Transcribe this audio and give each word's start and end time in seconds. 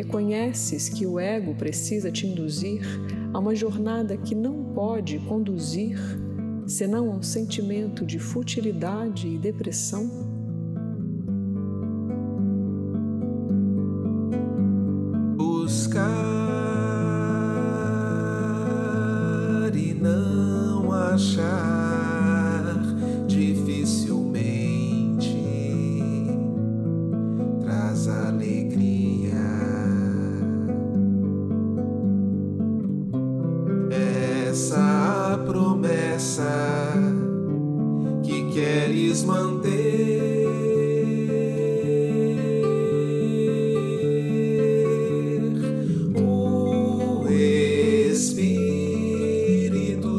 reconheces 0.00 0.88
que 0.88 1.06
o 1.06 1.20
ego 1.20 1.54
precisa 1.54 2.10
te 2.10 2.26
induzir 2.26 2.80
a 3.34 3.38
uma 3.38 3.54
jornada 3.54 4.16
que 4.16 4.34
não 4.34 4.72
pode 4.72 5.18
conduzir 5.20 5.98
senão 6.66 7.10
a 7.10 7.16
um 7.16 7.22
sentimento 7.22 8.06
de 8.06 8.18
futilidade 8.18 9.28
e 9.28 9.36
depressão? 9.36 10.08
Buscar 15.36 16.16
e 19.74 19.92
não 19.92 20.90
achar 20.92 21.79
Essa 34.50 35.38
promessa 35.46 36.92
que 38.24 38.50
queres 38.52 39.22
manter. 39.22 40.44
O 46.16 47.28
Espírito 48.10 48.50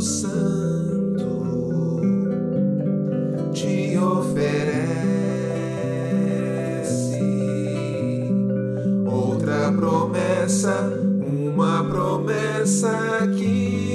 Santo 0.00 1.26
te 3.52 3.98
oferece 3.98 4.78
outra 9.10 9.72
promessa, 9.72 10.88
uma 11.20 11.82
promessa 11.82 13.26
que 13.36 13.89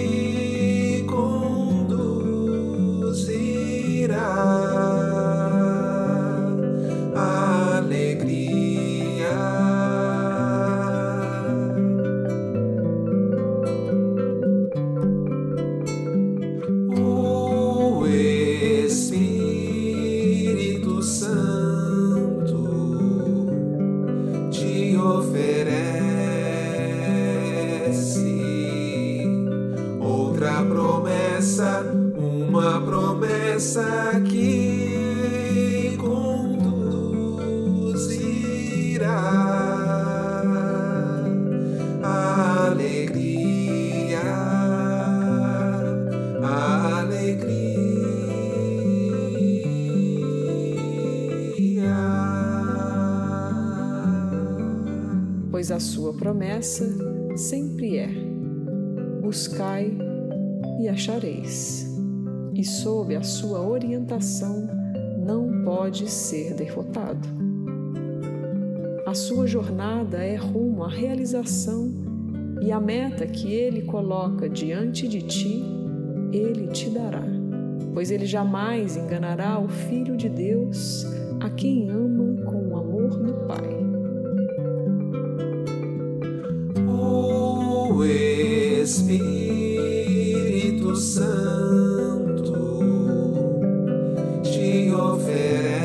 promessa, 30.64 31.84
uma 32.48 32.80
promessa 32.82 34.22
que 34.30 35.98
conduzirá 35.98 37.02
à 42.04 42.68
alegria, 42.68 44.22
à 46.44 47.00
alegria. 47.00 47.66
Pois 55.52 55.72
a 55.72 55.80
sua 55.80 56.14
promessa 56.14 56.86
sempre 57.36 57.98
é: 57.98 58.10
buscai 59.22 60.15
e 60.80 60.88
achareis. 60.88 61.86
E 62.54 62.64
sob 62.64 63.16
a 63.16 63.22
sua 63.22 63.62
orientação 63.62 64.68
não 65.26 65.64
pode 65.64 66.10
ser 66.10 66.54
derrotado. 66.54 67.28
A 69.06 69.14
sua 69.14 69.48
jornada 69.48 70.18
é 70.18 70.36
rumo 70.36 70.84
à 70.84 70.90
realização 70.90 71.92
e 72.62 72.72
a 72.72 72.80
meta 72.80 73.26
que 73.28 73.52
ele 73.54 73.84
coloca 73.84 74.50
diante 74.50 75.08
de 75.08 75.22
ti, 75.22 75.64
ele 76.32 76.68
te 76.68 76.90
dará, 76.90 77.24
pois 77.94 78.12
ele 78.12 78.26
jamais 78.26 78.98
enganará 78.98 79.60
o 79.60 79.68
Filho 79.68 80.18
de 80.18 80.30
Deus, 80.30 81.06
a 81.40 81.50
quem 81.50 81.90
ama 81.90 82.44
com 82.44 82.70
o 82.70 82.78
amor 82.78 83.10
do 83.20 83.34
Pai. 83.46 83.86
O 86.88 88.04
Espírito 88.04 89.45
Santo 90.96 92.80
te 94.44 94.94
oferece 94.94 95.76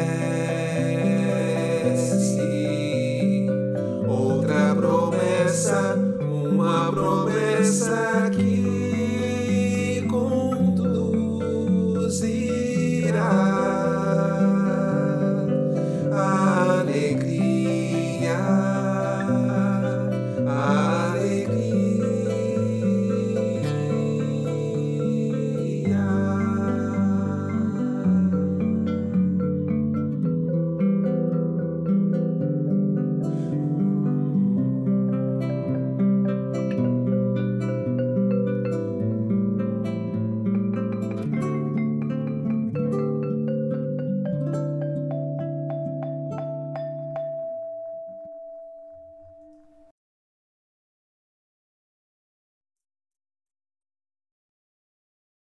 outra 4.06 4.75
promessa, 4.75 5.97
uma 6.28 6.93
promessa 6.93 8.31
que. 8.32 8.90